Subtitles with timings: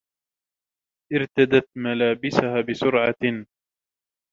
[1.15, 3.45] ارتدت ملابسها بسرعة.